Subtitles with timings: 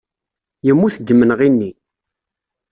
[0.65, 1.71] Yemmut deg yimenɣi-nni.